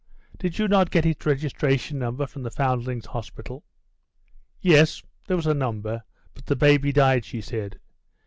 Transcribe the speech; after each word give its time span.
"Did 0.39 0.57
you 0.57 0.67
not 0.67 0.89
get 0.89 1.05
its 1.05 1.27
registration 1.27 1.99
number 1.99 2.25
from 2.25 2.41
the 2.41 2.49
Foundlings' 2.49 3.05
Hospital?" 3.05 3.63
"Yes, 4.59 5.03
there 5.27 5.37
was 5.37 5.45
a 5.45 5.53
number, 5.53 6.01
but 6.33 6.47
the 6.47 6.55
baby 6.55 6.91
died," 6.91 7.23
she 7.23 7.39
said. 7.39 7.79